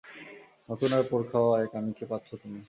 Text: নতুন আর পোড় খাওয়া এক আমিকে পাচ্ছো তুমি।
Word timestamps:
নতুন 0.69 0.89
আর 0.93 1.03
পোড় 1.09 1.25
খাওয়া 1.31 1.53
এক 1.63 1.71
আমিকে 1.75 2.05
পাচ্ছো 2.05 2.35
তুমি। 2.37 2.59